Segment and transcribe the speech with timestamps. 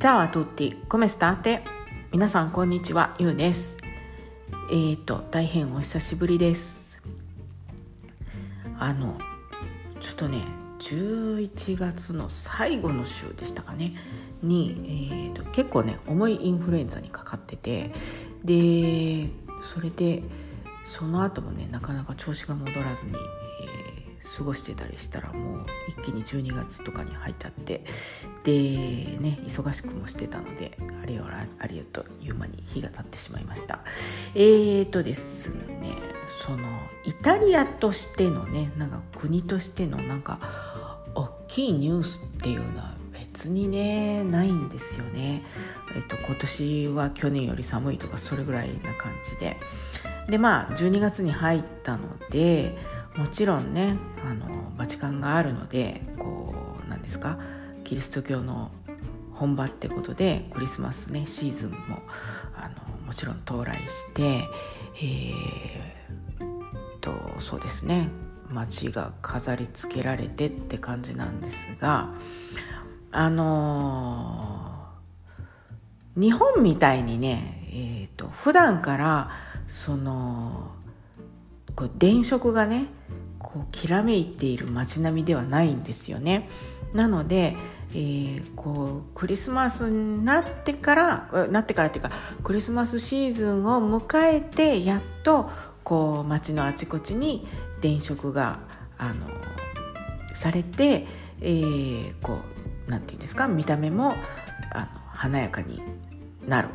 [0.00, 1.62] チャオアトゥッティ、コメスターテ。
[2.10, 3.14] 皆さん、こんにちは。
[3.18, 3.76] ゆうです。
[4.70, 7.02] えーと、大変お久しぶりです。
[8.78, 9.18] あの、
[10.00, 10.42] ちょっとね、
[10.78, 13.92] 11月の最後の週でしたかね。
[14.42, 17.92] に、えーと、結構ね、重いインフルエンザにかかってて、
[18.42, 19.28] で、
[19.60, 20.22] それで、
[20.86, 23.12] その後もね、なかなか調子が戻らずに、
[24.36, 27.84] 過ごしてたりしたらもう一気に12月とかに入っちゃって
[28.44, 28.52] で
[29.18, 31.24] ね忙しくもしてたのであれよ
[31.58, 33.80] あれよという間に日が経ってしまいました。
[34.34, 35.94] えーとですね
[36.44, 36.68] その
[37.04, 40.38] イタリアとしてのねなんか国としてのなんか
[41.14, 45.44] 大きいニュースっていうのは別にねないんですよね、
[45.94, 49.56] えっと、今年は去年より寒いとかそれぐらいな感じで。
[50.28, 52.76] でまあ12月に入ったので
[53.16, 54.46] もちろんねあの
[54.76, 56.54] バチカンがあるのでこ
[56.86, 57.38] うなんですか
[57.84, 58.70] キリスト教の
[59.34, 62.02] 本場ってことでクリスマスねシーズンも
[62.54, 64.44] あのもちろん到来して、
[65.02, 68.08] えー、とそうですね
[68.48, 72.10] 街が飾り付けられてって感じなんですが
[73.12, 79.30] あのー、日本みたいにね、えーと普段から
[79.66, 80.72] その
[81.76, 82.86] こう電飾がね
[83.38, 86.48] こうきらめいている街並みではないんですよね。
[86.92, 87.56] なので、
[87.92, 92.10] えー、こうクリスマスになってからなってからっていうか
[92.42, 95.50] クリスマスシーズンを迎えてやっと
[95.84, 97.46] こう街のあちこちに
[97.80, 98.60] 電飾が
[98.98, 99.26] あの
[100.34, 101.06] されて、
[101.40, 102.38] えー、こ
[102.86, 104.14] うなんていうんですか見た目も
[104.72, 105.82] あの華やかに
[106.46, 106.68] なる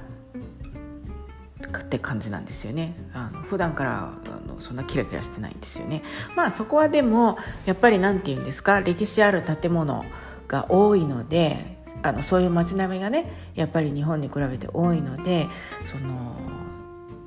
[1.77, 4.13] って感じなんですよねあの普段から
[4.59, 6.03] そんなキラキラしてないんですよね
[6.35, 10.05] まあそこはでもやっぱり何て言うんですか歴史ある建物
[10.47, 15.47] が多いのであのそういう街並みがねやっぱり日本に比べて多いので
[15.91, 16.35] その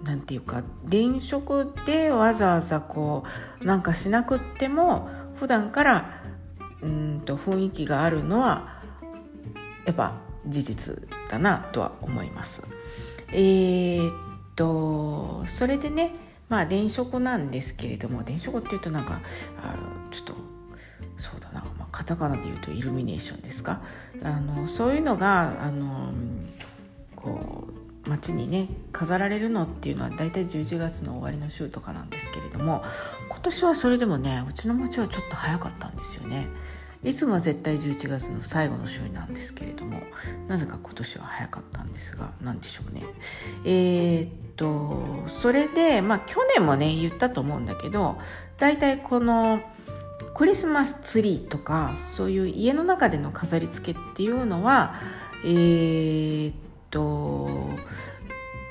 [0.05, 3.25] 何て言うか電飾でわざわざこ
[3.61, 6.23] うなんかしなくっても普段から
[6.81, 8.81] うんと雰囲気があるのは
[9.85, 10.15] やっぱ
[10.47, 12.67] 事実だなとは思います。
[13.33, 14.13] えー、
[14.55, 16.15] とそれでね
[16.49, 19.21] まあ電飾なんですけれども電飾っていうとなんか
[19.63, 19.75] あ
[20.11, 20.35] ちょっと
[21.19, 23.83] そうだな、まあ、カタカナで言うとイルミネーションですか？
[24.23, 26.13] あのそういうのがあの
[27.17, 27.69] こ
[28.07, 32.83] う街にね飾られるのっていうのは大体11月の終わりの週とかなんですけれども
[33.29, 36.47] 今年はそれでもねうちの町はちょっと早かったんですよね。
[37.05, 40.01] いつもは絶対11月の最後の週なんですけれども
[40.49, 43.03] なぜか今年は早かったんですが何でしょうね。
[43.65, 48.19] えー、っとそれでまあ去年もね言ったと思うんだけど
[48.59, 49.61] 大体この
[50.35, 54.95] クリスマスツリーとかそういう家の中での飾り付けっていうのは
[55.45, 56.55] えー、っ
[56.91, 57.71] と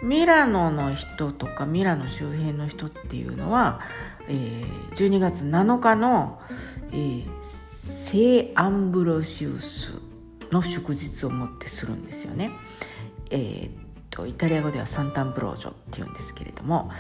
[0.04, 3.80] ミラノの人とかミラノ周辺の人っていうのは、
[4.28, 6.40] えー、12月7日の、
[6.92, 7.28] えー、
[7.88, 9.94] 聖アンブロシウス
[10.52, 12.52] の祝日をもってするんですよね。
[13.32, 13.72] えー、っ
[14.10, 16.92] とイタリア語ではサンタンブロージョっていうんですけれども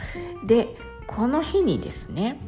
[0.45, 0.67] で
[1.05, 2.39] この日にですね、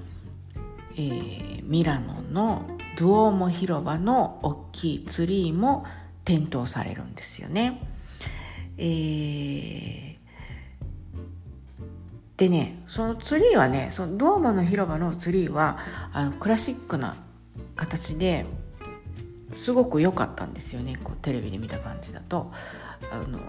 [0.93, 2.65] えー、ミラノの
[2.97, 5.85] ドゥオーモ広場の大きいツリーも
[6.23, 7.81] 点灯されるんですよね。
[8.77, 10.17] えー、
[12.37, 15.77] でねそのツリーはねそのドーモの広場のツリーは
[16.13, 17.17] あのクラシックな
[17.75, 18.45] 形で
[19.53, 20.99] すごく良かったんですよね。
[21.03, 22.51] こうテレビで見た感じだと。
[23.11, 23.39] あの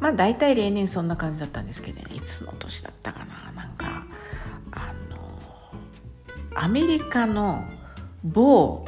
[0.00, 2.16] まあ大体例年そんな感じだったんですけどね。
[2.16, 3.52] いつの年だったかな。
[3.52, 4.06] なんか
[4.72, 5.40] あの
[6.54, 7.64] アメリカの
[8.24, 8.84] 某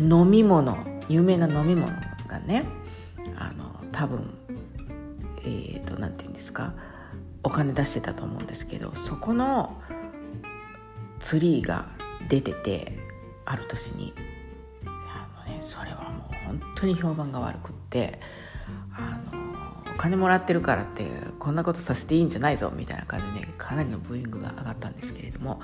[0.00, 0.76] 飲み物
[1.08, 1.92] 有名な飲み物
[2.26, 2.64] がね
[3.36, 4.34] あの多分
[5.38, 6.74] えっ、ー、と何て言うんですか。
[7.44, 9.80] お金出してたと思うんですけどそこの
[11.18, 11.88] ツリーが
[12.28, 13.01] 出てて
[13.44, 14.14] ある年に
[14.84, 18.20] あの、ね、それはもう本当に評判が悪くって
[18.94, 19.42] あの
[19.94, 21.06] お金もらってるからって
[21.38, 25.60] こんなことさせていいんじゃないぞみたいな感じでねかなりのブーイングが上がったんですけれども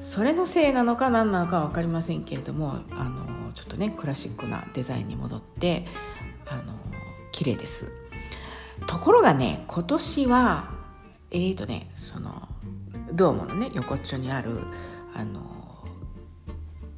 [0.00, 5.86] それのせいなのか何なのか分かりませんけれどもあのちょっとねクラシックなデザインに戻って
[6.46, 6.74] あの
[7.32, 7.92] 綺麗です。
[8.86, 10.70] ところがね今年は
[11.30, 12.48] えーとねその
[13.12, 14.58] ドームのね横っちょにある
[15.14, 15.53] あの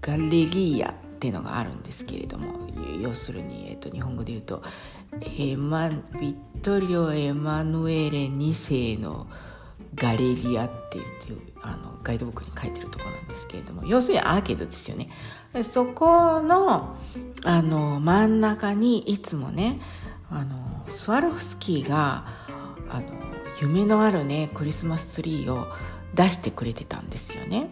[0.06, 2.68] ガレリアっていうのがあるんですけれども
[3.02, 4.62] 要するに、えーと、日本語で言うと
[5.20, 9.26] エマヴィットリオ・エマヌエレ2世の
[9.94, 11.06] ガレリアっていう
[11.62, 15.10] あのガイドブックに書いてるとこなんですけれども要するにアーケードですよね
[15.64, 16.96] そこの
[17.44, 19.80] あの真ん中にいつもね
[20.30, 22.26] あのスワロフスキーが
[22.90, 23.06] あの
[23.60, 25.66] 夢のあるねクリスマスツリーを
[26.14, 27.70] 出してくれてたんですよね。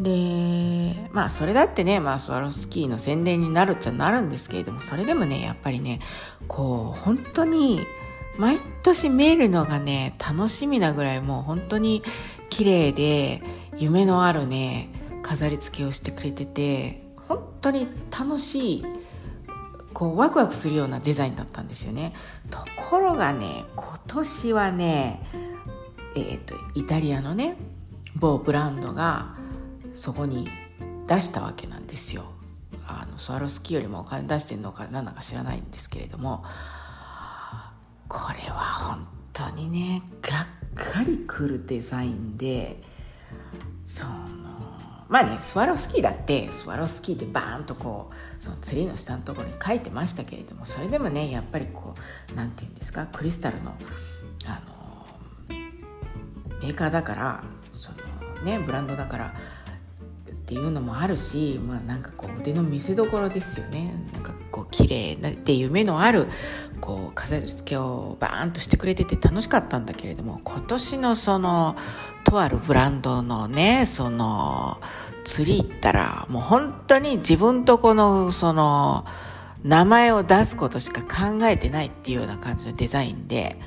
[0.00, 6.00] でまあそれだってね、まあ、スワロスキーの宣伝になるっちゃなるんですけれどもそれでもねやっぱりね
[6.46, 7.80] こう本当に
[8.38, 12.04] 毎年見えるのがね楽しみなぐらいもう本当に
[12.48, 13.42] 綺麗で
[13.76, 14.90] 夢のあるね
[15.22, 18.84] 飾り付けをしてくれてて本当に楽しい
[19.92, 22.14] こうワクワクするようなデザインだったんですよね。
[22.50, 25.20] ところがね今年はね
[26.14, 27.56] えっ、ー、とイタリアのね
[28.14, 29.34] 某ブランドが
[29.98, 30.48] そこに
[31.06, 32.24] 出したわけなんですよ。
[32.86, 36.44] あのスワロスキーよりもお金出してるのか何だか知らないんですけれども。
[38.08, 42.82] これは本当にねがっかりくるデザインで
[43.84, 44.12] その
[45.08, 51.94] まあねスワロスキーだってスワロスキーってバーンとこうそのツリーの下のところに書いてましたけれどもそれでもねやっぱりこ
[52.32, 53.74] う何て言うんですかクリスタルの
[54.46, 55.56] あの
[56.60, 59.34] メーカーだからそのねブランドだから
[60.48, 63.92] っていうのもあるし、まあ、なんかこう腕の見せ所ですよね。
[64.14, 66.26] なんかこう綺麗なっていう目のある
[66.80, 71.76] こう飾り付けをバーンとしてくれてて楽しかったんだけれども今年のその
[72.24, 74.80] とあるブランドのねその
[75.24, 79.04] 釣り行ったらもう本当に自分とこのその
[79.64, 83.60] 名前を出すことしか考えてないっていうような感じのデザインで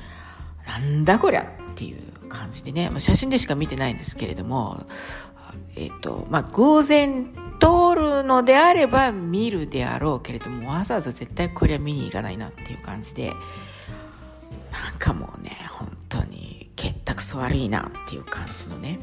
[0.66, 1.46] なんだこりゃっ
[1.76, 4.84] ていう感じでね写真でしか見てないんですけれども
[5.76, 13.32] えっ、と、まあ、偶然通るのであれば見るであろうけれども、わざわざ絶対これは見に行かないなっていう感じで、
[14.70, 18.98] なんかもうね、本当に、結託そ悪いなっていう感じのね、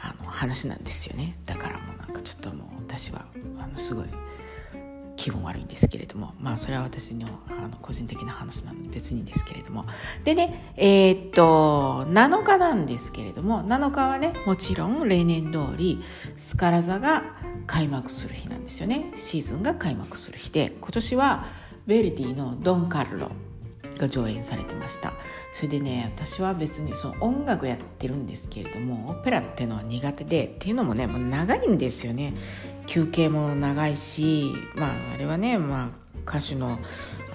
[0.00, 1.36] あの、話なんですよね。
[1.46, 3.24] だからもうなんかちょっともう私は、
[3.58, 4.06] あの、すごい、
[5.16, 9.84] 気分悪いんですけれどもまあそれは私のあの個人的な話なので別にですけれども。
[10.24, 16.02] でねえー、っと7日なんですけれども7日はねもちろん例年通り
[16.36, 17.24] スカラ座が
[17.66, 19.12] 開幕する日なんですよね。
[19.16, 21.46] シーズンが開幕する日で今年は
[21.86, 23.30] ヴェルディの「ドン・カルロ」
[23.98, 25.12] が上演されてました。
[25.52, 32.34] それでね私は別にその音楽やってるんですけれどもオペラっていうのは苦手でっていうのもねもう長いんですよね。
[32.86, 35.88] 休憩も長いしまああれはね、まあ、
[36.26, 36.78] 歌手の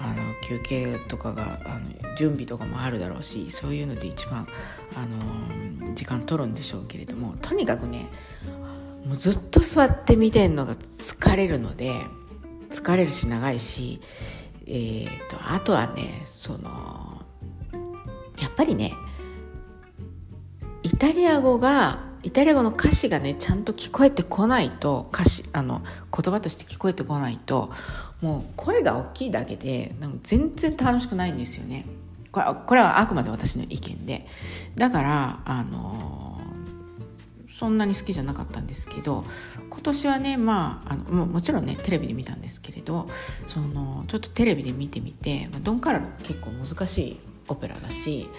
[0.02, 4.48] あの休憩とかがあの準備とかもあるだろうしそういうので一番
[4.96, 8.08] あの時間取るんでしょうけれどもとにかくね
[9.04, 11.94] もうずっと座って見てるのが疲れるので
[12.70, 14.00] 疲れるし長いし、
[14.66, 17.22] えーと、とあとはねその
[18.40, 18.94] やっぱりね
[20.82, 27.70] イタリア語がイタリア語の歌詞がねちゃんと聞こえてこないと歌詞あの言葉として聞こえてこないと
[28.20, 31.86] もう声が大きいだけでなんか全然楽しくないんですよね。
[32.32, 34.26] これこれはあくまで私の意見で。
[34.76, 36.40] だからあの
[37.50, 39.24] そんなに好きじゃなかったんですけど
[39.68, 43.08] 今年はねまああのももちろんねテレビで見たんですけれど
[43.46, 48.30] そのちょっとテレビで見てみてドン・カラ結構難しいオペラだし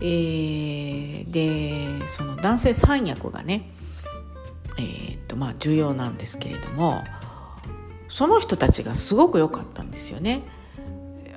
[0.00, 3.70] えー、でその男性三役がね、
[4.78, 7.04] えー、っとまあ重要なんですけれども
[8.08, 10.42] その人たちがすごく良かったんですよね。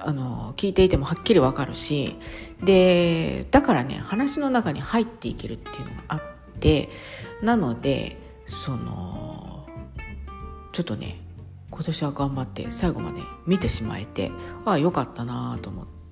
[0.06, 2.18] あの聞いていてもはっきりわかるし
[2.62, 6.22] でだからね話の中に入っていけるっていうのがあっ
[6.60, 6.90] て
[7.42, 9.66] なのでその
[10.74, 11.22] ちょっとね
[11.70, 14.32] 今年は頑張って最後まで見てしまえて
[14.66, 16.03] ああよかったなと思って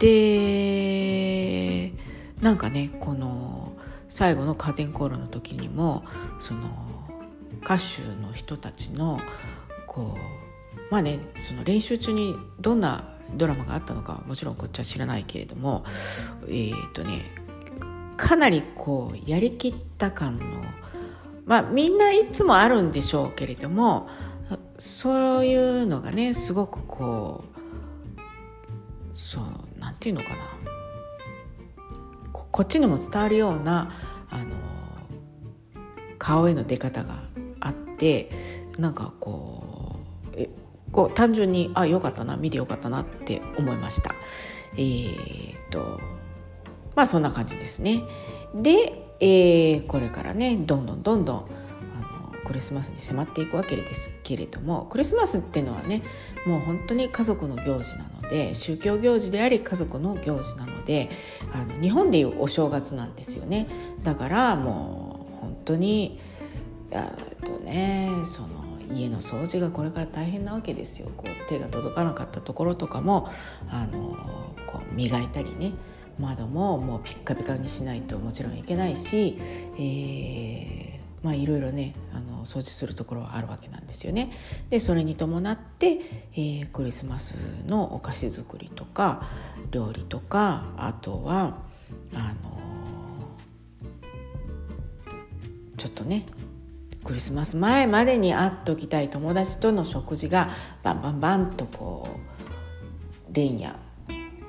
[0.00, 1.92] で
[2.40, 3.72] なんかねこの
[4.08, 6.04] 最後のカーテンコールの時にも
[6.38, 6.68] その
[7.62, 9.20] 歌手の人たちの
[9.86, 15.84] こうまあねその練習中にどんなドラマがあったのかもちろんこっちは知らないけれども
[16.48, 17.22] えっ、ー、とね
[18.16, 20.44] かなりこうやりきった感の
[21.46, 24.08] まあみんないつもあるんでしょうけれども
[24.78, 27.51] そういうのがねすごくこう
[29.12, 30.36] そうなんていうのかな。
[32.32, 33.92] こっちにも伝わるような
[34.30, 34.56] あの
[36.18, 37.22] 顔への出方が
[37.60, 38.30] あって
[38.78, 40.48] なんかこうえ
[40.90, 44.14] こう単純にあよかったな見てよかったなって思いました。
[44.74, 46.00] えー、っと
[46.94, 48.02] まあそんな感じですね。
[48.54, 51.46] で、えー、これからねどんどんどんどん
[52.46, 56.02] クリスマスに迫っていくわけですけれどもクリスマスっていうのはね
[56.46, 61.10] もう本当に家族の行事なので宗教行事であり家族の行事なので
[61.52, 63.66] あの日本でいうお正月なんですよね。
[64.02, 66.18] だからもう本当に
[66.94, 67.12] あ
[67.44, 68.48] とねその
[68.90, 71.10] 家の掃除がこれから大変なわけですよ。
[71.14, 73.28] こう手が届かなかったところとかも
[73.68, 74.16] あの
[74.66, 75.72] こう磨いたりね。
[76.18, 79.38] 窓ももうピッカピカにしないともちろんいけないし、
[79.78, 80.91] えー、
[81.22, 84.32] まあいろいろねあの掃除するところはあるわけなんですよね。
[84.70, 86.00] でそれに伴って、
[86.34, 87.34] えー、クリスマス
[87.66, 89.28] のお菓子作りとか
[89.70, 91.58] 料理とかあとは
[92.14, 92.58] あの
[95.76, 96.26] ちょっとね
[97.04, 100.50] クリスマス前までに会っときたい友達との食事が
[100.82, 102.08] バンバンバンとこ
[103.30, 103.74] う連夜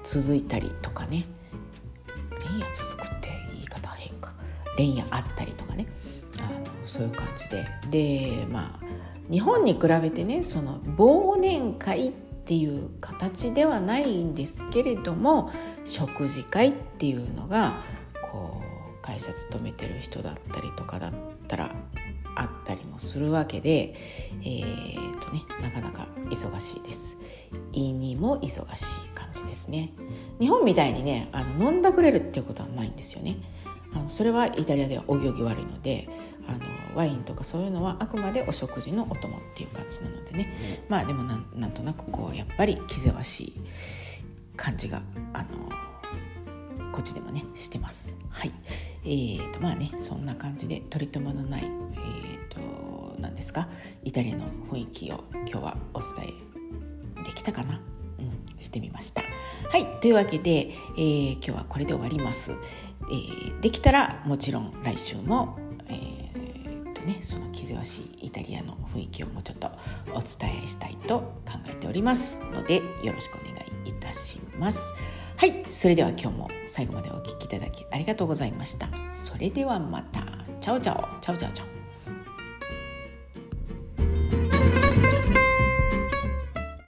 [0.04, 1.26] 続いたりとかね。
[2.44, 4.34] 連夜続くって言い方変か。
[4.78, 5.88] 連夜あったりとかね。
[6.86, 8.86] そういう感じででまあ
[9.32, 12.12] 日本に比べてねその忘年会っ
[12.46, 15.52] ていう形ではないんですけれども
[15.86, 17.74] 食事会っていうのが
[18.32, 21.14] こう会社勤めてる人だったりとかだっ
[21.48, 21.76] たら
[22.36, 23.96] あったりもするわけで、
[24.42, 27.18] えーとね、なかなか忙しいです。
[27.74, 29.94] 胃にも忙しい感じですね。
[30.40, 33.38] 日本みたいにねあの飲んだくれるっていうことはないんですよね。
[33.96, 36.10] あのそれはイタリアではお行儀悪いので
[36.48, 36.60] あの
[36.96, 41.36] ワインとかそういうのはあくまでお食事のお供っていう感じなのでねまあでもな
[41.68, 43.54] んとなくこうやっぱり気ぜわしい
[44.56, 45.02] 感じが
[45.34, 45.48] あの
[46.92, 48.20] こっちでもねしてます。
[48.30, 48.52] はい
[49.06, 53.68] えーとまあねそんな感じで取り留めのない、えーと、何ですか？
[54.04, 56.36] イタリアの雰囲気を今日はお伝
[57.18, 57.82] えできたかな、
[58.20, 59.24] うん、してみました。
[59.70, 62.52] はいというわけで、えー、今日はこれで終わります。
[63.10, 65.58] えー、できたらもちろん来週も、
[65.88, 69.68] えーとね、その気ぜわしいイタリアの雰囲気をもうちょっと
[70.14, 73.54] お伝えしたいと考えておりますのでよろしくお願
[73.86, 74.94] いいたします。
[75.36, 78.88] はいそれでは今日も最後までお聴きいただきありがとうございました。
[79.10, 80.22] それではまた。
[80.62, 80.90] Ciao ciao.
[80.90, 81.83] Ciao ciao ciao.